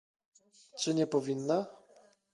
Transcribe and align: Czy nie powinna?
Czy 0.79 0.93
nie 0.93 1.07
powinna? 1.07 1.65